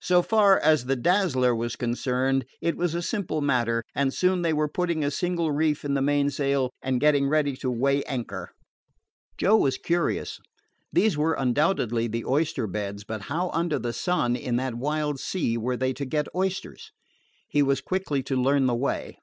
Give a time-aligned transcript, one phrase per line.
[0.00, 4.52] So far as the Dazzler was concerned, it was a simple matter, and soon they
[4.52, 8.50] were putting a single reef in the mainsail and getting ready to weigh anchor.
[9.36, 10.38] Joe was curious.
[10.92, 15.58] These were undoubtedly the oyster beds; but how under the sun, in that wild sea,
[15.58, 16.92] were they to get oysters?
[17.48, 19.18] He was quickly to learn the way.